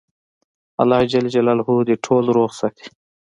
[0.81, 1.13] الله ج
[1.87, 2.85] دي تل روغ ساتی